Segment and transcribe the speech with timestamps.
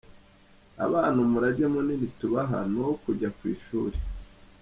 [0.85, 3.97] Abana umurage munini tubaha ni uwo kujya ku ishuri.